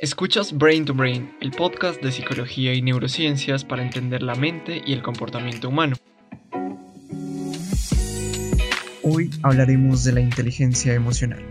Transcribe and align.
Escuchas 0.00 0.56
Brain 0.56 0.84
to 0.84 0.94
Brain, 0.94 1.34
el 1.40 1.50
podcast 1.50 2.00
de 2.00 2.12
psicología 2.12 2.72
y 2.72 2.80
neurociencias 2.80 3.64
para 3.64 3.82
entender 3.82 4.22
la 4.22 4.36
mente 4.36 4.80
y 4.86 4.92
el 4.92 5.02
comportamiento 5.02 5.70
humano. 5.70 5.96
Hoy 9.02 9.28
hablaremos 9.42 10.04
de 10.04 10.12
la 10.12 10.20
inteligencia 10.20 10.94
emocional. 10.94 11.44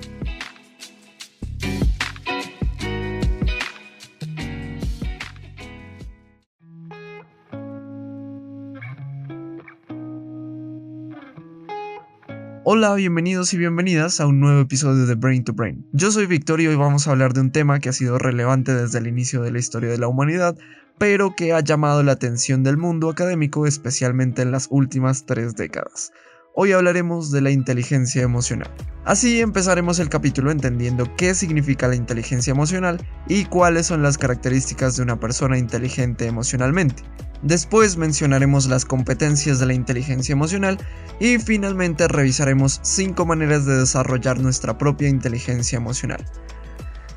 Hola, 12.69 12.95
bienvenidos 12.95 13.53
y 13.53 13.57
bienvenidas 13.57 14.19
a 14.19 14.27
un 14.27 14.41
nuevo 14.41 14.59
episodio 14.59 15.05
de 15.05 15.15
Brain 15.15 15.45
to 15.45 15.53
Brain. 15.53 15.87
Yo 15.93 16.11
soy 16.11 16.25
Victor 16.25 16.59
y 16.59 16.67
hoy 16.67 16.75
vamos 16.75 17.07
a 17.07 17.11
hablar 17.11 17.31
de 17.31 17.39
un 17.39 17.53
tema 17.53 17.79
que 17.79 17.87
ha 17.87 17.93
sido 17.93 18.17
relevante 18.17 18.73
desde 18.73 18.97
el 18.97 19.07
inicio 19.07 19.41
de 19.41 19.51
la 19.51 19.59
historia 19.59 19.89
de 19.89 19.97
la 19.97 20.09
humanidad, 20.09 20.57
pero 20.97 21.33
que 21.33 21.53
ha 21.53 21.61
llamado 21.61 22.03
la 22.03 22.11
atención 22.11 22.63
del 22.63 22.75
mundo 22.75 23.09
académico 23.09 23.67
especialmente 23.67 24.41
en 24.41 24.51
las 24.51 24.67
últimas 24.69 25.25
tres 25.25 25.55
décadas. 25.55 26.11
Hoy 26.59 26.71
hablaremos 26.71 27.29
de 27.29 27.41
la 27.41 27.51
inteligencia 27.51 28.23
emocional. 28.23 28.71
Así 29.05 29.41
empezaremos 29.41 29.99
el 29.99 30.09
capítulo 30.09 30.49
entendiendo 30.49 31.07
qué 31.15 31.35
significa 31.35 31.87
la 31.87 31.95
inteligencia 31.95 32.49
emocional 32.49 32.99
y 33.27 33.45
cuáles 33.45 33.85
son 33.85 34.01
las 34.01 34.17
características 34.17 34.97
de 34.97 35.03
una 35.03 35.19
persona 35.19 35.59
inteligente 35.59 36.25
emocionalmente. 36.25 37.03
Después 37.43 37.95
mencionaremos 37.97 38.65
las 38.65 38.85
competencias 38.85 39.59
de 39.59 39.67
la 39.67 39.75
inteligencia 39.75 40.33
emocional 40.33 40.79
y 41.19 41.37
finalmente 41.37 42.07
revisaremos 42.07 42.79
5 42.81 43.23
maneras 43.23 43.67
de 43.67 43.77
desarrollar 43.77 44.39
nuestra 44.39 44.79
propia 44.79 45.09
inteligencia 45.09 45.77
emocional. 45.77 46.25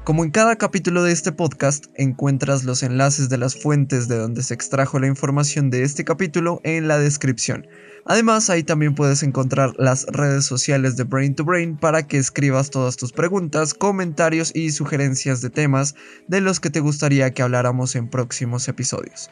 Como 0.05 0.25
en 0.25 0.31
cada 0.31 0.57
capítulo 0.57 1.03
de 1.03 1.13
este 1.13 1.31
podcast, 1.31 1.87
encuentras 1.95 2.65
los 2.65 2.83
enlaces 2.83 3.29
de 3.29 3.37
las 3.37 3.55
fuentes 3.55 4.09
de 4.09 4.17
donde 4.17 4.43
se 4.43 4.55
extrajo 4.55 4.99
la 4.99 5.07
información 5.07 5.69
de 5.69 5.83
este 5.83 6.05
capítulo 6.05 6.63
en 6.65 6.89
la 6.89 6.99
descripción. 6.99 7.67
Además, 8.07 8.49
ahí 8.49 8.63
también 8.63 8.95
puedes 8.95 9.23
encontrar 9.23 9.75
las 9.77 10.07
redes 10.07 10.47
sociales 10.47 10.97
de 10.97 11.05
Brain 11.05 11.35
to 11.35 11.45
Brain 11.45 11.77
para 11.77 12.07
que 12.07 12.17
escribas 12.17 12.71
todas 12.71 12.97
tus 12.97 13.13
preguntas, 13.13 13.75
comentarios 13.75 14.53
y 14.55 14.71
sugerencias 14.71 15.43
de 15.43 15.51
temas 15.51 15.95
de 16.29 16.41
los 16.41 16.61
que 16.61 16.71
te 16.71 16.81
gustaría 16.81 17.33
que 17.33 17.43
habláramos 17.43 17.95
en 17.95 18.09
próximos 18.09 18.67
episodios. 18.69 19.29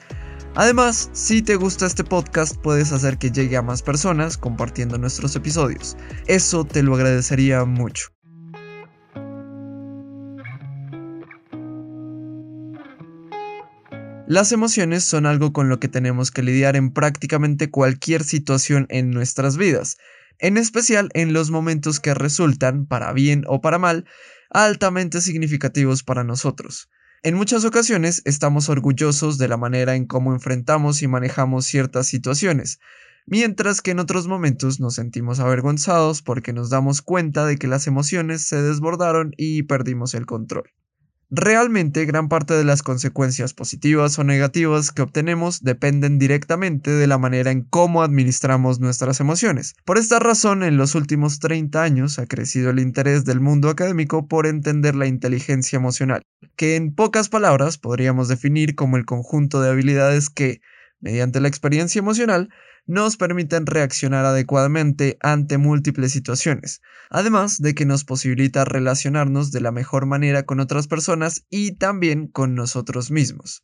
Además, 0.55 1.09
si 1.15 1.41
te 1.41 1.57
gusta 1.57 1.87
este 1.87 2.05
podcast, 2.05 2.57
puedes 2.57 2.93
hacer 2.93 3.17
que 3.17 3.31
llegue 3.31 3.57
a 3.57 3.63
más 3.63 3.81
personas 3.81 4.37
compartiendo 4.37 4.99
nuestros 4.99 5.35
episodios. 5.35 5.97
Eso 6.27 6.65
te 6.65 6.83
lo 6.83 6.95
agradecería 6.95 7.65
mucho. 7.65 8.18
Las 14.31 14.53
emociones 14.53 15.05
son 15.05 15.25
algo 15.25 15.55
con 15.55 15.71
lo 15.71 15.81
que 15.81 15.89
tenemos 15.89 16.31
que 16.31 16.43
lidiar 16.43 16.77
en 16.77 16.93
prácticamente 16.93 17.71
cualquier 17.71 18.25
situación 18.25 18.85
en 18.91 19.11
nuestras 19.11 19.57
vidas, 19.57 19.97
en 20.39 20.59
especial 20.59 21.09
en 21.15 21.33
los 21.33 21.51
momentos 21.51 21.99
que 21.99 22.13
resultan, 22.13 22.85
para 22.85 23.15
bien 23.15 23.45
o 23.47 23.63
para 23.63 23.79
mal, 23.79 24.05
altamente 24.51 25.23
significativos 25.23 26.03
para 26.03 26.25
nosotros. 26.25 26.91
En 27.23 27.37
muchas 27.37 27.65
ocasiones 27.65 28.21
estamos 28.27 28.69
orgullosos 28.69 29.39
de 29.39 29.49
la 29.49 29.57
manera 29.57 29.97
en 29.97 30.05
cómo 30.05 30.35
enfrentamos 30.35 31.01
y 31.01 31.09
manejamos 31.09 31.65
ciertas 31.65 32.07
situaciones, 32.07 32.81
mientras 33.25 33.81
que 33.81 33.93
en 33.93 33.99
otros 33.99 34.29
momentos 34.29 34.79
nos 34.79 34.97
sentimos 34.97 35.41
avergonzados 35.41 36.21
porque 36.21 36.53
nos 36.53 36.69
damos 36.69 37.01
cuenta 37.01 37.47
de 37.47 37.57
que 37.57 37.67
las 37.67 37.87
emociones 37.87 38.47
se 38.47 38.61
desbordaron 38.61 39.33
y 39.39 39.63
perdimos 39.63 40.13
el 40.13 40.27
control. 40.27 40.71
Realmente 41.31 42.07
gran 42.07 42.31
parte 42.31 42.55
de 42.55 42.65
las 42.65 42.83
consecuencias 42.83 43.53
positivas 43.53 44.19
o 44.19 44.25
negativas 44.25 44.93
que 44.93 45.03
obtenemos 45.03 45.63
dependen 45.63 46.19
directamente 46.19 46.91
de 46.91 47.07
la 47.07 47.19
manera 47.19 47.51
en 47.51 47.65
cómo 47.65 48.03
administramos 48.03 48.81
nuestras 48.81 49.21
emociones. 49.21 49.75
Por 49.85 49.99
esta 49.99 50.21
razón, 50.21 50.63
en 50.63 50.79
los 50.79 50.95
últimos 50.95 51.39
30 51.39 51.83
años 51.83 52.19
ha 52.19 52.27
crecido 52.27 52.71
el 52.71 52.79
interés 52.79 53.27
del 53.27 53.41
mundo 53.41 53.69
académico 53.69 54.27
por 54.27 54.47
entender 54.47 54.95
la 54.95 55.07
inteligencia 55.07 55.77
emocional, 55.77 56.23
que 56.57 56.77
en 56.77 56.95
pocas 56.95 57.29
palabras 57.29 57.77
podríamos 57.77 58.29
definir 58.29 58.75
como 58.75 58.97
el 58.97 59.05
conjunto 59.05 59.61
de 59.61 59.69
habilidades 59.69 60.31
que, 60.31 60.63
mediante 60.99 61.41
la 61.41 61.49
experiencia 61.49 61.99
emocional, 61.99 62.49
nos 62.89 63.17
permiten 63.17 63.67
reaccionar 63.67 64.25
adecuadamente 64.25 65.19
ante 65.21 65.59
múltiples 65.59 66.11
situaciones, 66.11 66.81
además 67.11 67.61
de 67.61 67.75
que 67.75 67.85
nos 67.85 68.05
posibilita 68.05 68.65
relacionarnos 68.65 69.53
de 69.53 69.61
la 69.61 69.71
mejor 69.71 70.07
manera 70.07 70.45
con 70.45 70.59
otras 70.59 70.89
personas 70.89 71.45
y 71.51 71.73
también 71.73 72.27
con 72.27 72.55
nosotros 72.55 73.11
mismos. 73.11 73.63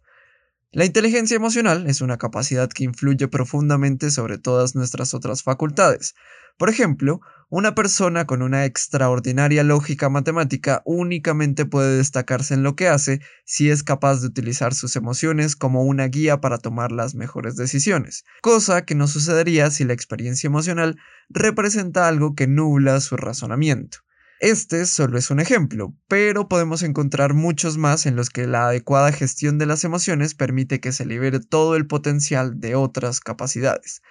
La 0.74 0.84
inteligencia 0.84 1.36
emocional 1.36 1.86
es 1.86 2.00
una 2.00 2.18
capacidad 2.18 2.68
que 2.68 2.84
influye 2.84 3.28
profundamente 3.28 4.10
sobre 4.10 4.38
todas 4.38 4.74
nuestras 4.74 5.14
otras 5.14 5.42
facultades, 5.42 6.14
por 6.56 6.68
ejemplo, 6.68 7.20
una 7.48 7.74
persona 7.74 8.26
con 8.26 8.40
una 8.40 8.64
extraordinaria 8.64 9.64
lógica 9.64 10.08
matemática 10.08 10.82
únicamente 10.84 11.66
puede 11.66 11.96
destacarse 11.96 12.54
en 12.54 12.62
lo 12.62 12.76
que 12.76 12.86
hace 12.88 13.20
si 13.44 13.70
es 13.70 13.82
capaz 13.82 14.20
de 14.20 14.28
utilizar 14.28 14.72
sus 14.72 14.94
emociones 14.94 15.56
como 15.56 15.82
una 15.82 16.06
guía 16.06 16.40
para 16.40 16.58
tomar 16.58 16.92
las 16.92 17.16
mejores 17.16 17.56
decisiones, 17.56 18.24
cosa 18.40 18.84
que 18.84 18.94
no 18.94 19.08
sucedería 19.08 19.70
si 19.70 19.84
la 19.84 19.94
experiencia 19.94 20.46
emocional 20.46 20.96
representa 21.28 22.06
algo 22.06 22.34
que 22.36 22.46
nubla 22.46 23.00
su 23.00 23.16
razonamiento. 23.16 23.98
Este 24.44 24.84
solo 24.84 25.16
es 25.16 25.30
un 25.30 25.40
ejemplo, 25.40 25.96
pero 26.06 26.48
podemos 26.48 26.82
encontrar 26.82 27.32
muchos 27.32 27.78
más 27.78 28.04
en 28.04 28.14
los 28.14 28.28
que 28.28 28.46
la 28.46 28.66
adecuada 28.66 29.10
gestión 29.10 29.56
de 29.56 29.64
las 29.64 29.84
emociones 29.84 30.34
permite 30.34 30.80
que 30.80 30.92
se 30.92 31.06
libere 31.06 31.40
todo 31.40 31.76
el 31.76 31.86
potencial 31.86 32.60
de 32.60 32.74
otras 32.74 33.20
capacidades 33.20 34.02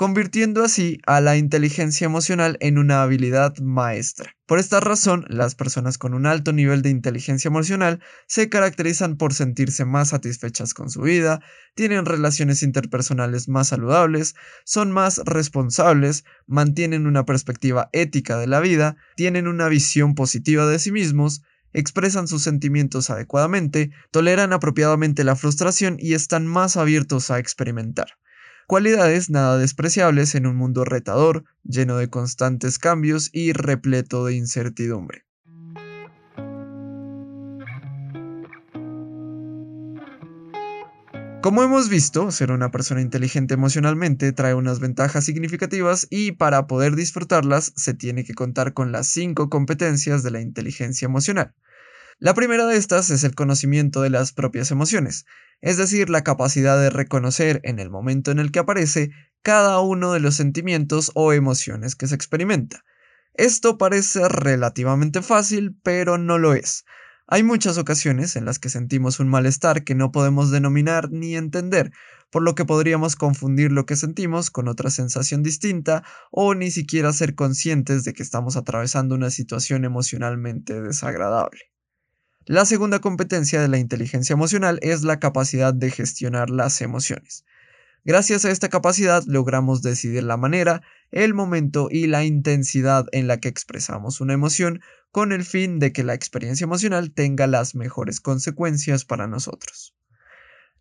convirtiendo 0.00 0.64
así 0.64 0.98
a 1.06 1.20
la 1.20 1.36
inteligencia 1.36 2.06
emocional 2.06 2.56
en 2.60 2.78
una 2.78 3.02
habilidad 3.02 3.58
maestra. 3.58 4.34
Por 4.46 4.58
esta 4.58 4.80
razón, 4.80 5.26
las 5.28 5.54
personas 5.54 5.98
con 5.98 6.14
un 6.14 6.24
alto 6.24 6.54
nivel 6.54 6.80
de 6.80 6.88
inteligencia 6.88 7.48
emocional 7.48 8.00
se 8.26 8.48
caracterizan 8.48 9.18
por 9.18 9.34
sentirse 9.34 9.84
más 9.84 10.08
satisfechas 10.08 10.72
con 10.72 10.88
su 10.88 11.02
vida, 11.02 11.42
tienen 11.74 12.06
relaciones 12.06 12.62
interpersonales 12.62 13.50
más 13.50 13.68
saludables, 13.68 14.36
son 14.64 14.90
más 14.90 15.20
responsables, 15.26 16.24
mantienen 16.46 17.06
una 17.06 17.26
perspectiva 17.26 17.90
ética 17.92 18.38
de 18.38 18.46
la 18.46 18.60
vida, 18.60 18.96
tienen 19.16 19.46
una 19.46 19.68
visión 19.68 20.14
positiva 20.14 20.66
de 20.66 20.78
sí 20.78 20.92
mismos, 20.92 21.42
expresan 21.74 22.26
sus 22.26 22.42
sentimientos 22.42 23.10
adecuadamente, 23.10 23.90
toleran 24.10 24.54
apropiadamente 24.54 25.24
la 25.24 25.36
frustración 25.36 25.98
y 25.98 26.14
están 26.14 26.46
más 26.46 26.78
abiertos 26.78 27.30
a 27.30 27.38
experimentar 27.38 28.16
cualidades 28.70 29.30
nada 29.30 29.58
despreciables 29.58 30.36
en 30.36 30.46
un 30.46 30.54
mundo 30.54 30.84
retador, 30.84 31.42
lleno 31.64 31.96
de 31.96 32.08
constantes 32.08 32.78
cambios 32.78 33.28
y 33.32 33.52
repleto 33.52 34.24
de 34.24 34.36
incertidumbre. 34.36 35.24
Como 41.42 41.64
hemos 41.64 41.88
visto, 41.88 42.30
ser 42.30 42.52
una 42.52 42.70
persona 42.70 43.00
inteligente 43.00 43.54
emocionalmente 43.54 44.30
trae 44.30 44.54
unas 44.54 44.78
ventajas 44.78 45.24
significativas 45.24 46.06
y 46.08 46.30
para 46.30 46.68
poder 46.68 46.94
disfrutarlas 46.94 47.72
se 47.74 47.94
tiene 47.94 48.22
que 48.22 48.34
contar 48.34 48.72
con 48.72 48.92
las 48.92 49.08
cinco 49.08 49.50
competencias 49.50 50.22
de 50.22 50.30
la 50.30 50.40
inteligencia 50.40 51.06
emocional. 51.06 51.54
La 52.22 52.34
primera 52.34 52.66
de 52.66 52.76
estas 52.76 53.08
es 53.08 53.24
el 53.24 53.34
conocimiento 53.34 54.02
de 54.02 54.10
las 54.10 54.34
propias 54.34 54.70
emociones, 54.70 55.24
es 55.62 55.78
decir, 55.78 56.10
la 56.10 56.22
capacidad 56.22 56.78
de 56.78 56.90
reconocer 56.90 57.62
en 57.64 57.78
el 57.78 57.88
momento 57.88 58.30
en 58.30 58.38
el 58.38 58.52
que 58.52 58.58
aparece 58.58 59.10
cada 59.40 59.80
uno 59.80 60.12
de 60.12 60.20
los 60.20 60.34
sentimientos 60.34 61.12
o 61.14 61.32
emociones 61.32 61.96
que 61.96 62.06
se 62.06 62.14
experimenta. 62.14 62.84
Esto 63.32 63.78
parece 63.78 64.28
relativamente 64.28 65.22
fácil, 65.22 65.74
pero 65.82 66.18
no 66.18 66.36
lo 66.36 66.52
es. 66.52 66.84
Hay 67.26 67.42
muchas 67.42 67.78
ocasiones 67.78 68.36
en 68.36 68.44
las 68.44 68.58
que 68.58 68.68
sentimos 68.68 69.18
un 69.18 69.28
malestar 69.28 69.82
que 69.82 69.94
no 69.94 70.12
podemos 70.12 70.50
denominar 70.50 71.10
ni 71.10 71.36
entender, 71.36 71.90
por 72.30 72.42
lo 72.42 72.54
que 72.54 72.66
podríamos 72.66 73.16
confundir 73.16 73.72
lo 73.72 73.86
que 73.86 73.96
sentimos 73.96 74.50
con 74.50 74.68
otra 74.68 74.90
sensación 74.90 75.42
distinta 75.42 76.04
o 76.30 76.54
ni 76.54 76.70
siquiera 76.70 77.14
ser 77.14 77.34
conscientes 77.34 78.04
de 78.04 78.12
que 78.12 78.22
estamos 78.22 78.58
atravesando 78.58 79.14
una 79.14 79.30
situación 79.30 79.86
emocionalmente 79.86 80.82
desagradable. 80.82 81.70
La 82.50 82.64
segunda 82.64 82.98
competencia 82.98 83.60
de 83.60 83.68
la 83.68 83.78
inteligencia 83.78 84.32
emocional 84.32 84.80
es 84.82 85.04
la 85.04 85.20
capacidad 85.20 85.72
de 85.72 85.88
gestionar 85.88 86.50
las 86.50 86.80
emociones. 86.80 87.44
Gracias 88.04 88.44
a 88.44 88.50
esta 88.50 88.68
capacidad 88.68 89.22
logramos 89.24 89.82
decidir 89.82 90.24
la 90.24 90.36
manera, 90.36 90.82
el 91.12 91.32
momento 91.32 91.86
y 91.92 92.08
la 92.08 92.24
intensidad 92.24 93.06
en 93.12 93.28
la 93.28 93.38
que 93.38 93.46
expresamos 93.46 94.20
una 94.20 94.32
emoción 94.32 94.80
con 95.12 95.30
el 95.30 95.44
fin 95.44 95.78
de 95.78 95.92
que 95.92 96.02
la 96.02 96.14
experiencia 96.14 96.64
emocional 96.64 97.12
tenga 97.12 97.46
las 97.46 97.76
mejores 97.76 98.20
consecuencias 98.20 99.04
para 99.04 99.28
nosotros. 99.28 99.94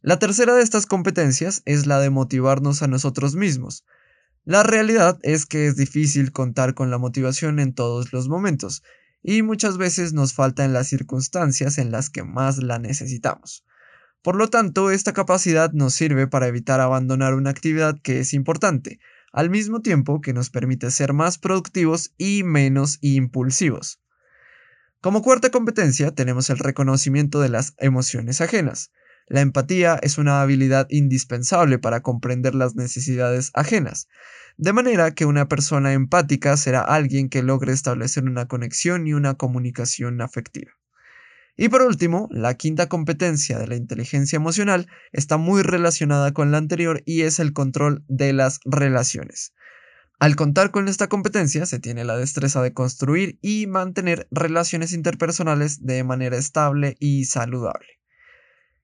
La 0.02 0.18
tercera 0.18 0.56
de 0.56 0.64
estas 0.64 0.88
competencias 0.88 1.62
es 1.66 1.86
la 1.86 2.00
de 2.00 2.10
motivarnos 2.10 2.82
a 2.82 2.88
nosotros 2.88 3.36
mismos. 3.36 3.86
La 4.44 4.64
realidad 4.64 5.20
es 5.22 5.46
que 5.46 5.68
es 5.68 5.76
difícil 5.76 6.32
contar 6.32 6.74
con 6.74 6.90
la 6.90 6.98
motivación 6.98 7.60
en 7.60 7.76
todos 7.76 8.12
los 8.12 8.28
momentos, 8.28 8.82
y 9.22 9.42
muchas 9.42 9.78
veces 9.78 10.14
nos 10.14 10.34
falta 10.34 10.66
en 10.66 10.74
las 10.74 10.88
circunstancias 10.88 11.78
en 11.78 11.92
las 11.92 12.10
que 12.10 12.24
más 12.24 12.58
la 12.58 12.80
necesitamos. 12.80 13.66
Por 14.22 14.36
lo 14.36 14.50
tanto, 14.50 14.92
esta 14.92 15.14
capacidad 15.14 15.72
nos 15.72 15.94
sirve 15.94 16.28
para 16.28 16.48
evitar 16.48 16.82
abandonar 16.82 17.34
una 17.36 17.50
actividad 17.50 18.00
que 18.02 18.20
es 18.20 18.34
importante, 18.34 19.00
al 19.32 19.50
mismo 19.50 19.82
tiempo 19.82 20.22
que 20.22 20.34
nos 20.34 20.50
permite 20.50 20.92
ser 20.92 21.14
más 21.14 21.38
productivos 21.38 22.14
y 22.18 22.44
menos 22.44 22.98
impulsivos. 23.02 24.02
Como 25.02 25.22
cuarta 25.22 25.50
competencia 25.50 26.12
tenemos 26.12 26.50
el 26.50 26.58
reconocimiento 26.58 27.40
de 27.40 27.48
las 27.48 27.74
emociones 27.78 28.42
ajenas. 28.42 28.92
La 29.30 29.42
empatía 29.42 30.00
es 30.02 30.18
una 30.18 30.42
habilidad 30.42 30.88
indispensable 30.90 31.78
para 31.78 32.02
comprender 32.02 32.56
las 32.56 32.76
necesidades 32.76 33.52
ajenas, 33.54 34.08
de 34.58 34.74
manera 34.74 35.12
que 35.12 35.26
una 35.26 35.48
persona 35.48 35.94
empática 35.94 36.58
será 36.58 36.82
alguien 36.82 37.30
que 37.30 37.44
logre 37.44 37.72
establecer 37.72 38.24
una 38.24 38.48
conexión 38.48 39.06
y 39.06 39.14
una 39.14 39.36
comunicación 39.36 40.20
afectiva. 40.22 40.72
Y 41.56 41.70
por 41.70 41.84
último, 41.84 42.28
la 42.32 42.56
quinta 42.56 42.90
competencia 42.90 43.60
de 43.60 43.68
la 43.68 43.76
inteligencia 43.76 44.38
emocional 44.38 44.88
está 45.12 45.38
muy 45.38 45.62
relacionada 45.62 46.32
con 46.32 46.52
la 46.52 46.58
anterior 46.58 47.04
y 47.06 47.22
es 47.22 47.40
el 47.40 47.54
control 47.54 48.04
de 48.08 48.34
las 48.34 48.60
relaciones. 48.66 49.54
Al 50.20 50.36
contar 50.36 50.72
con 50.72 50.88
esta 50.88 51.08
competencia 51.08 51.68
se 51.68 51.80
tiene 51.80 52.04
la 52.04 52.18
destreza 52.18 52.64
de 52.64 52.74
construir 52.74 53.38
y 53.44 53.68
mantener 53.68 54.28
relaciones 54.32 54.92
interpersonales 54.92 55.86
de 55.86 56.04
manera 56.04 56.36
estable 56.36 56.96
y 57.00 57.26
saludable. 57.26 57.99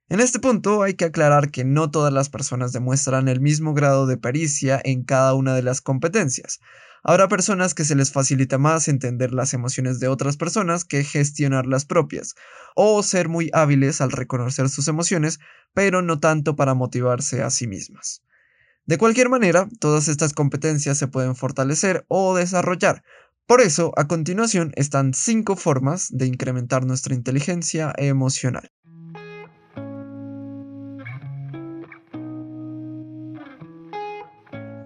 En 0.08 0.20
este 0.20 0.38
punto 0.40 0.84
hay 0.84 0.94
que 0.94 1.06
aclarar 1.06 1.50
que 1.50 1.64
no 1.64 1.90
todas 1.90 2.14
las 2.14 2.30
personas 2.30 2.72
demuestran 2.72 3.28
el 3.28 3.42
mismo 3.42 3.74
grado 3.74 4.06
de 4.06 4.18
pericia 4.18 4.80
en 4.84 5.04
cada 5.04 5.34
una 5.34 5.56
de 5.56 5.64
las 5.64 5.82
competencias. 5.82 6.60
Habrá 7.02 7.28
personas 7.28 7.74
que 7.74 7.86
se 7.86 7.96
les 7.96 8.12
facilita 8.12 8.60
más 8.60 8.88
entender 8.88 9.34
las 9.34 9.56
emociones 9.56 10.00
de 10.00 10.08
otras 10.08 10.38
personas 10.38 10.86
que 10.86 11.04
gestionar 11.04 11.66
las 11.66 11.86
propias, 11.86 12.36
o 12.76 13.02
ser 13.02 13.30
muy 13.30 13.50
hábiles 13.52 14.00
al 14.00 14.12
reconocer 14.12 14.70
sus 14.70 14.88
emociones, 14.88 15.40
pero 15.74 16.04
no 16.04 16.20
tanto 16.20 16.56
para 16.56 16.76
motivarse 16.76 17.42
a 17.42 17.50
sí 17.50 17.66
mismas. 17.66 18.22
De 18.86 19.00
cualquier 19.00 19.30
manera, 19.30 19.68
todas 19.80 20.08
estas 20.08 20.34
competencias 20.34 21.00
se 21.00 21.08
pueden 21.08 21.36
fortalecer 21.36 22.06
o 22.10 22.36
desarrollar. 22.36 23.04
Por 23.48 23.60
eso, 23.60 23.92
a 23.98 24.08
continuación 24.08 24.72
están 24.76 25.16
cinco 25.16 25.56
formas 25.56 26.10
de 26.12 26.28
incrementar 26.28 26.86
nuestra 26.86 27.16
inteligencia 27.16 27.92
emocional. 27.98 28.72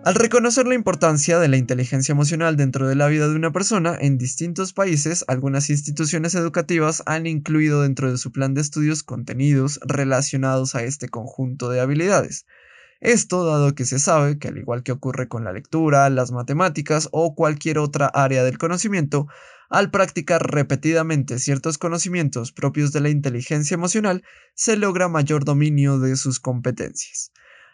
Al 0.09 0.15
reconocer 0.15 0.65
la 0.65 0.73
importancia 0.73 1.37
de 1.37 1.47
la 1.47 1.57
inteligencia 1.57 2.13
emocional 2.13 2.57
dentro 2.57 2.87
de 2.87 2.95
la 2.95 3.07
vida 3.09 3.27
de 3.27 3.35
una 3.35 3.51
persona, 3.51 3.95
en 4.01 4.17
distintos 4.17 4.73
países 4.73 5.23
algunas 5.27 5.69
instituciones 5.69 6.33
educativas 6.33 7.03
han 7.05 7.27
incluido 7.27 7.83
dentro 7.83 8.09
de 8.09 8.17
su 8.17 8.31
plan 8.31 8.55
de 8.55 8.61
estudios 8.61 9.03
contenidos 9.03 9.79
relacionados 9.85 10.73
a 10.73 10.81
este 10.81 11.09
conjunto 11.09 11.69
de 11.69 11.79
habilidades. 11.79 12.47
Esto 13.01 13.45
dado 13.45 13.75
que 13.75 13.85
se 13.85 13.99
sabe 13.99 14.39
que 14.39 14.47
al 14.47 14.57
igual 14.57 14.81
que 14.81 14.93
ocurre 14.93 15.27
con 15.27 15.43
la 15.43 15.53
lectura, 15.53 16.09
las 16.09 16.31
matemáticas 16.31 17.07
o 17.11 17.35
cualquier 17.35 17.77
otra 17.77 18.07
área 18.07 18.43
del 18.43 18.57
conocimiento, 18.57 19.27
al 19.69 19.91
practicar 19.91 20.41
repetidamente 20.51 21.37
ciertos 21.37 21.77
conocimientos 21.77 22.51
propios 22.51 22.91
de 22.93 23.01
la 23.01 23.09
inteligencia 23.09 23.75
emocional, 23.75 24.23
se 24.55 24.75
logra 24.75 25.07
mayor 25.07 25.45
dominio 25.45 25.99
de 25.99 26.15
sus 26.15 26.39
competencias. 26.39 27.31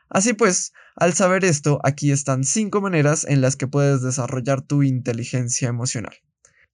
Así 0.09 0.33
pues, 0.33 0.73
al 0.95 1.13
saber 1.13 1.43
esto, 1.45 1.79
aquí 1.83 2.11
están 2.11 2.43
cinco 2.43 2.81
maneras 2.81 3.25
en 3.27 3.41
las 3.41 3.55
que 3.55 3.67
puedes 3.67 4.01
desarrollar 4.01 4.61
tu 4.61 4.83
inteligencia 4.83 5.67
emocional. 5.67 6.15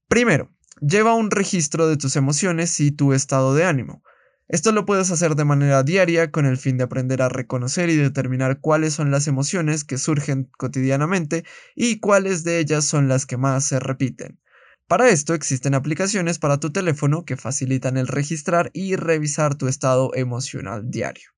Primero, 0.08 0.52
lleva 0.82 1.16
un 1.16 1.32
registro 1.32 1.88
de 1.88 1.98
tus 1.98 2.16
emociones 2.16 2.80
y 2.80 2.92
tu 2.92 3.14
estado 3.14 3.56
de 3.56 3.64
ánimo. 3.64 4.04
Esto 4.48 4.74
lo 4.74 4.86
puedes 4.86 5.12
hacer 5.12 5.36
de 5.36 5.46
manera 5.46 5.82
diaria 5.82 6.30
con 6.30 6.46
el 6.46 6.58
fin 6.58 6.78
de 6.78 6.84
aprender 6.84 7.22
a 7.22 7.30
reconocer 7.30 7.90
y 7.90 7.96
determinar 7.96 8.60
cuáles 8.60 8.94
son 8.94 9.10
las 9.10 9.28
emociones 9.28 9.86
que 9.86 9.98
surgen 9.98 10.50
cotidianamente 10.58 11.46
y 11.74 12.02
cuáles 12.02 12.44
de 12.44 12.60
ellas 12.60 12.84
son 12.84 13.08
las 13.08 13.26
que 13.26 13.38
más 13.38 13.64
se 13.64 13.80
repiten. 13.80 14.42
Para 14.88 15.08
esto 15.08 15.34
existen 15.34 15.74
aplicaciones 15.74 16.38
para 16.38 16.60
tu 16.60 16.74
teléfono 16.74 17.24
que 17.24 17.38
facilitan 17.38 17.96
el 17.96 18.08
registrar 18.08 18.72
y 18.74 18.98
revisar 18.98 19.56
tu 19.56 19.70
estado 19.70 20.14
emocional 20.16 20.92
diario. 20.92 21.30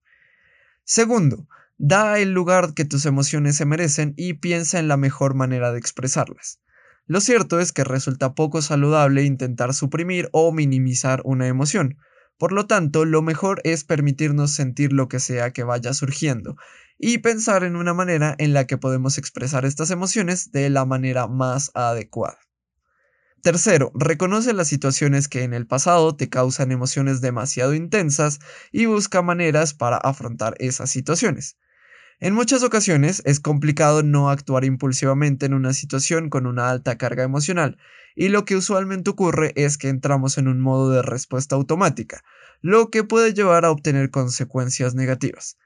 Segundo, 0.84 1.48
da 1.78 2.20
el 2.20 2.34
lugar 2.34 2.74
que 2.74 2.86
tus 2.86 3.06
emociones 3.06 3.56
se 3.56 3.66
merecen 3.66 4.14
y 4.18 4.34
piensa 4.36 4.80
en 4.80 4.88
la 4.88 4.98
mejor 4.98 5.36
manera 5.36 5.72
de 5.72 5.80
expresarlas. 5.80 6.60
Lo 7.06 7.20
cierto 7.20 7.60
es 7.60 7.72
que 7.72 7.84
resulta 7.84 8.34
poco 8.34 8.62
saludable 8.62 9.24
intentar 9.24 9.74
suprimir 9.74 10.30
o 10.32 10.52
minimizar 10.52 11.22
una 11.26 11.48
emoción, 11.48 11.98
por 12.38 12.52
lo 12.52 12.66
tanto, 12.66 13.06
lo 13.06 13.22
mejor 13.22 13.62
es 13.64 13.84
permitirnos 13.84 14.52
sentir 14.52 14.92
lo 14.92 15.08
que 15.08 15.20
sea 15.20 15.52
que 15.52 15.64
vaya 15.64 15.94
surgiendo 15.94 16.56
y 16.98 17.20
pensar 17.20 17.64
en 17.64 17.76
una 17.76 17.94
manera 17.94 18.36
en 18.38 18.54
la 18.54 18.66
que 18.66 18.78
podemos 18.78 19.18
expresar 19.18 19.66
estas 19.66 19.92
emociones 19.92 20.52
de 20.52 20.70
la 20.70 20.86
manera 20.86 21.28
más 21.28 21.72
adecuada. 21.74 22.40
Tercero, 23.42 23.92
reconoce 23.94 24.54
las 24.54 24.68
situaciones 24.68 25.28
que 25.28 25.44
en 25.44 25.54
el 25.54 25.68
pasado 25.68 26.16
te 26.16 26.30
causan 26.30 26.72
emociones 26.72 27.22
demasiado 27.22 27.74
intensas 27.74 28.40
y 28.72 28.86
busca 28.86 29.22
maneras 29.22 29.74
para 29.74 29.98
afrontar 29.98 30.56
esas 30.60 30.90
situaciones. 30.90 31.58
En 32.20 32.34
muchas 32.34 32.64
ocasiones 32.64 33.22
es 33.26 33.40
complicado 33.40 34.04
no 34.04 34.30
actuar 34.30 34.66
impulsivamente 34.66 35.46
en 35.46 35.54
una 35.54 35.74
situación 35.74 36.30
con 36.30 36.46
una 36.46 36.70
alta 36.70 36.98
carga 36.98 37.24
emocional, 37.24 37.78
y 38.16 38.30
lo 38.30 38.46
que 38.46 38.56
usualmente 38.56 39.10
ocurre 39.10 39.52
es 39.56 39.78
que 39.78 39.90
entramos 39.90 40.38
en 40.38 40.48
un 40.48 40.62
modo 40.62 40.92
de 40.92 41.02
respuesta 41.02 41.56
automática, 41.56 42.24
lo 42.62 42.90
que 42.90 43.04
puede 43.04 43.34
llevar 43.34 43.66
a 43.66 43.72
obtener 43.72 44.12
consecuencias 44.12 44.96
negativas. 44.96 45.58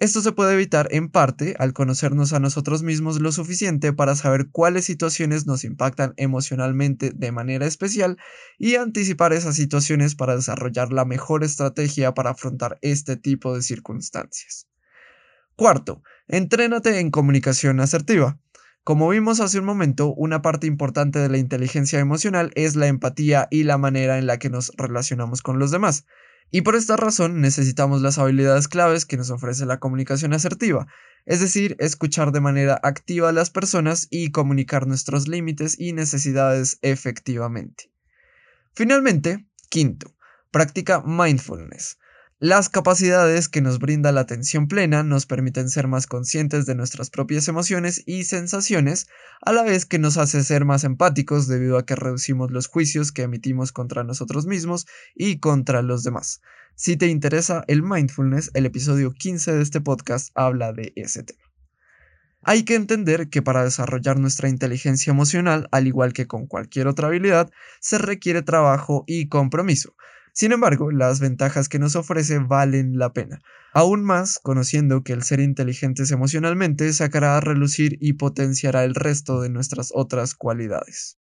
Esto 0.00 0.20
se 0.20 0.30
puede 0.30 0.54
evitar 0.54 0.86
en 0.92 1.08
parte 1.08 1.56
al 1.58 1.72
conocernos 1.72 2.32
a 2.32 2.38
nosotros 2.38 2.84
mismos 2.84 3.20
lo 3.20 3.32
suficiente 3.32 3.92
para 3.92 4.14
saber 4.14 4.48
cuáles 4.52 4.84
situaciones 4.84 5.46
nos 5.46 5.64
impactan 5.64 6.14
emocionalmente 6.16 7.10
de 7.12 7.32
manera 7.32 7.66
especial 7.66 8.16
y 8.58 8.76
anticipar 8.76 9.32
esas 9.32 9.56
situaciones 9.56 10.14
para 10.14 10.36
desarrollar 10.36 10.92
la 10.92 11.04
mejor 11.04 11.42
estrategia 11.42 12.14
para 12.14 12.30
afrontar 12.30 12.78
este 12.80 13.16
tipo 13.16 13.56
de 13.56 13.62
circunstancias. 13.62 14.68
Cuarto, 15.58 16.04
entrénate 16.28 17.00
en 17.00 17.10
comunicación 17.10 17.80
asertiva. 17.80 18.38
Como 18.84 19.08
vimos 19.08 19.40
hace 19.40 19.58
un 19.58 19.64
momento, 19.64 20.14
una 20.14 20.40
parte 20.40 20.68
importante 20.68 21.18
de 21.18 21.28
la 21.28 21.38
inteligencia 21.38 21.98
emocional 21.98 22.52
es 22.54 22.76
la 22.76 22.86
empatía 22.86 23.48
y 23.50 23.64
la 23.64 23.76
manera 23.76 24.18
en 24.18 24.28
la 24.28 24.38
que 24.38 24.50
nos 24.50 24.70
relacionamos 24.76 25.42
con 25.42 25.58
los 25.58 25.72
demás. 25.72 26.06
Y 26.52 26.60
por 26.60 26.76
esta 26.76 26.96
razón 26.96 27.40
necesitamos 27.40 28.02
las 28.02 28.18
habilidades 28.18 28.68
claves 28.68 29.04
que 29.04 29.16
nos 29.16 29.30
ofrece 29.30 29.66
la 29.66 29.80
comunicación 29.80 30.32
asertiva, 30.32 30.86
es 31.26 31.40
decir, 31.40 31.74
escuchar 31.80 32.30
de 32.30 32.40
manera 32.40 32.78
activa 32.84 33.30
a 33.30 33.32
las 33.32 33.50
personas 33.50 34.06
y 34.10 34.30
comunicar 34.30 34.86
nuestros 34.86 35.26
límites 35.26 35.74
y 35.76 35.92
necesidades 35.92 36.78
efectivamente. 36.82 37.90
Finalmente, 38.74 39.48
quinto, 39.70 40.14
practica 40.52 41.02
mindfulness. 41.04 41.98
Las 42.40 42.68
capacidades 42.68 43.48
que 43.48 43.60
nos 43.60 43.80
brinda 43.80 44.12
la 44.12 44.20
atención 44.20 44.68
plena 44.68 45.02
nos 45.02 45.26
permiten 45.26 45.68
ser 45.68 45.88
más 45.88 46.06
conscientes 46.06 46.66
de 46.66 46.76
nuestras 46.76 47.10
propias 47.10 47.48
emociones 47.48 48.04
y 48.06 48.22
sensaciones, 48.22 49.08
a 49.44 49.52
la 49.52 49.64
vez 49.64 49.86
que 49.86 49.98
nos 49.98 50.18
hace 50.18 50.44
ser 50.44 50.64
más 50.64 50.84
empáticos 50.84 51.48
debido 51.48 51.78
a 51.78 51.84
que 51.84 51.96
reducimos 51.96 52.52
los 52.52 52.68
juicios 52.68 53.10
que 53.10 53.22
emitimos 53.22 53.72
contra 53.72 54.04
nosotros 54.04 54.46
mismos 54.46 54.86
y 55.16 55.40
contra 55.40 55.82
los 55.82 56.04
demás. 56.04 56.40
Si 56.76 56.96
te 56.96 57.08
interesa 57.08 57.64
el 57.66 57.82
mindfulness, 57.82 58.52
el 58.54 58.66
episodio 58.66 59.12
15 59.12 59.54
de 59.54 59.62
este 59.62 59.80
podcast 59.80 60.30
habla 60.36 60.72
de 60.72 60.92
ese 60.94 61.24
tema. 61.24 61.42
Hay 62.44 62.62
que 62.62 62.76
entender 62.76 63.30
que 63.30 63.42
para 63.42 63.64
desarrollar 63.64 64.20
nuestra 64.20 64.48
inteligencia 64.48 65.10
emocional, 65.10 65.66
al 65.72 65.88
igual 65.88 66.12
que 66.12 66.28
con 66.28 66.46
cualquier 66.46 66.86
otra 66.86 67.08
habilidad, 67.08 67.50
se 67.80 67.98
requiere 67.98 68.42
trabajo 68.42 69.02
y 69.08 69.26
compromiso. 69.26 69.96
Sin 70.32 70.52
embargo, 70.52 70.90
las 70.90 71.20
ventajas 71.20 71.68
que 71.68 71.78
nos 71.78 71.96
ofrece 71.96 72.38
valen 72.38 72.98
la 72.98 73.12
pena, 73.12 73.40
aún 73.72 74.04
más 74.04 74.38
conociendo 74.38 75.02
que 75.02 75.12
el 75.12 75.22
ser 75.22 75.40
inteligentes 75.40 76.10
emocionalmente 76.10 76.92
sacará 76.92 77.36
a 77.36 77.40
relucir 77.40 77.96
y 78.00 78.14
potenciará 78.14 78.84
el 78.84 78.94
resto 78.94 79.40
de 79.40 79.50
nuestras 79.50 79.90
otras 79.94 80.34
cualidades. 80.34 81.18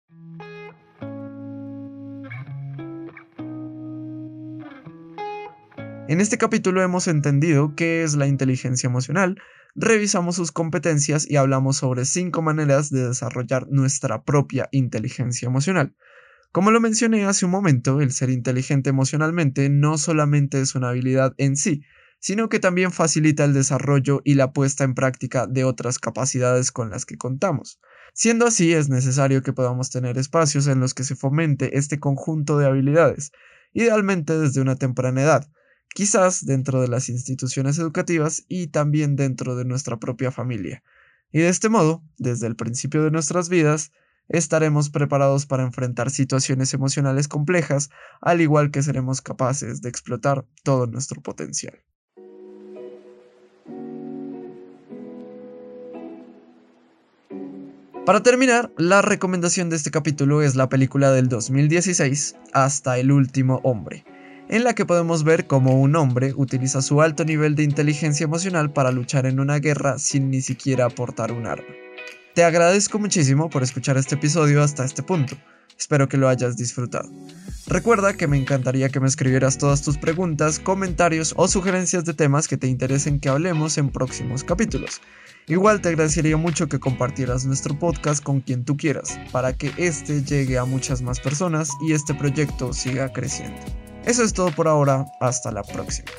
En 6.09 6.21
este 6.21 6.39
capítulo 6.39 6.83
hemos 6.83 7.09
entendido 7.09 7.75
qué 7.75 8.05
es 8.05 8.15
la 8.15 8.29
inteligencia 8.29 8.87
emocional, 8.87 9.43
revisamos 9.75 10.37
sus 10.37 10.53
competencias 10.53 11.29
y 11.29 11.35
hablamos 11.35 11.79
sobre 11.79 12.05
cinco 12.05 12.43
maneras 12.43 12.91
de 12.91 13.09
desarrollar 13.09 13.67
nuestra 13.71 14.23
propia 14.23 14.69
inteligencia 14.71 15.47
emocional. 15.47 15.97
Como 16.57 16.71
lo 16.71 16.81
mencioné 16.81 17.27
hace 17.27 17.45
un 17.45 17.51
momento, 17.51 18.01
el 18.01 18.13
ser 18.13 18.31
inteligente 18.31 18.89
emocionalmente 18.89 19.69
no 19.69 19.99
solamente 19.99 20.59
es 20.63 20.75
una 20.75 20.89
habilidad 20.89 21.35
en 21.37 21.55
sí, 21.55 21.83
sino 22.19 22.49
que 22.49 22.61
también 22.61 22.93
facilita 22.93 23.45
el 23.45 23.53
desarrollo 23.53 24.23
y 24.25 24.37
la 24.37 24.55
puesta 24.55 24.83
en 24.83 24.95
práctica 24.95 25.47
de 25.47 25.65
otras 25.65 25.99
capacidades 25.99 26.73
con 26.73 26.89
las 26.89 27.05
que 27.05 27.19
contamos. 27.19 27.79
Siendo 28.15 28.47
así, 28.47 28.73
es 28.73 28.89
necesario 28.89 29.43
que 29.43 29.53
podamos 29.53 29.91
tener 29.91 30.17
espacios 30.17 30.67
en 30.67 30.81
los 30.81 30.95
que 30.95 31.05
se 31.05 31.15
fomente 31.15 31.77
este 31.77 32.01
conjunto 32.01 32.57
de 32.57 32.65
habilidades, 32.65 33.33
idealmente 33.75 34.39
desde 34.39 34.63
una 34.63 34.77
temprana 34.77 35.25
edad, 35.25 35.47
quizás 35.95 36.47
dentro 36.47 36.81
de 36.81 36.89
las 36.89 37.11
instituciones 37.11 37.79
educativas 37.79 38.47
y 38.49 38.69
también 38.69 39.15
dentro 39.15 39.57
de 39.57 39.67
nuestra 39.67 39.99
propia 39.99 40.31
familia. 40.31 40.83
Y 41.31 41.41
de 41.41 41.51
este 41.51 41.69
modo, 41.69 42.03
desde 42.17 42.47
el 42.47 42.57
principio 42.57 43.05
de 43.05 43.11
nuestras 43.11 43.51
vidas, 43.51 43.93
estaremos 44.29 44.91
preparados 44.91 45.47
para 45.47 45.63
enfrentar 45.63 46.11
situaciones 46.11 46.75
emocionales 46.75 47.29
complejas, 47.29 47.91
al 48.21 48.41
igual 48.41 48.71
que 48.71 48.83
seremos 48.83 49.21
capaces 49.21 49.83
de 49.83 49.89
explotar 49.89 50.45
todo 50.63 50.87
nuestro 50.87 51.21
potencial. 51.21 51.79
Para 58.07 58.23
terminar, 58.23 58.71
la 58.79 59.03
recomendación 59.03 59.69
de 59.69 59.75
este 59.75 59.91
capítulo 59.91 60.41
es 60.41 60.55
la 60.55 60.69
película 60.69 61.11
del 61.11 61.29
2016, 61.29 62.37
Hasta 62.53 62.99
el 62.99 63.11
último 63.11 63.61
hombre, 63.65 64.05
en 64.49 64.63
la 64.63 64.75
que 64.75 64.87
podemos 64.87 65.25
ver 65.25 65.49
cómo 65.49 65.81
un 65.81 65.97
hombre 65.97 66.33
utiliza 66.37 66.83
su 66.83 67.03
alto 67.03 67.25
nivel 67.25 67.57
de 67.57 67.65
inteligencia 67.65 68.23
emocional 68.23 68.73
para 68.73 68.93
luchar 68.93 69.27
en 69.27 69.41
una 69.41 69.59
guerra 69.59 69.99
sin 69.99 70.31
ni 70.31 70.41
siquiera 70.41 70.85
aportar 70.85 71.33
un 71.33 71.47
arma. 71.47 71.86
Te 72.37 72.45
agradezco 72.45 72.99
muchísimo 72.99 73.49
por 73.49 73.63
escuchar 73.63 73.97
este 73.97 74.17
episodio 74.17 74.63
hasta 74.63 74.85
este 74.85 75.03
punto. 75.03 75.39
Espero 75.79 76.07
que 76.07 76.19
lo 76.19 76.29
hayas 76.29 76.59
disfrutado. 76.59 77.11
Recuerda 77.67 78.13
que 78.13 78.27
me 78.27 78.37
encantaría 78.37 78.91
que 78.91 79.01
me 79.01 79.09
escribieras 79.09 79.57
todas 79.57 79.81
tus 79.81 79.97
preguntas, 79.97 80.59
comentarios 80.59 81.33
o 81.39 81.49
sugerencias 81.49 82.05
de 82.05 82.13
temas 82.13 82.47
que 82.47 82.59
te 82.59 82.67
interesen 82.67 83.21
que 83.21 83.31
hablemos 83.31 83.79
en 83.79 83.89
próximos 83.89 84.45
capítulos. 84.45 85.01
Igual 85.47 85.81
te 85.81 85.89
agradecería 85.89 86.37
mucho 86.37 86.69
que 86.69 86.79
compartieras 86.79 87.47
nuestro 87.47 87.79
podcast 87.79 88.23
con 88.23 88.43
quien 88.43 88.67
tú 88.67 88.77
quieras, 88.77 89.19
para 89.33 89.55
que 89.55 89.73
este 89.79 90.23
llegue 90.23 90.59
a 90.59 90.67
muchas 90.67 91.01
más 91.01 91.21
personas 91.21 91.71
y 91.89 91.95
este 91.95 92.13
proyecto 92.13 92.75
siga 92.75 93.11
creciendo. 93.15 93.63
Eso 94.05 94.23
es 94.23 94.35
todo 94.35 94.51
por 94.51 94.69
ahora, 94.69 95.07
hasta 95.23 95.51
la 95.51 95.63
próxima. 95.63 96.11